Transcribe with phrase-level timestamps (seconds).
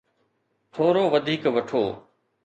[0.73, 1.83] ٿورو وڌيڪ وٺو.